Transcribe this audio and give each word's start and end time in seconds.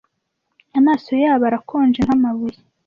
amaso 0.79 1.11
yabo 1.23 1.43
arakonje 1.49 1.99
nk'amabuye 2.03 2.59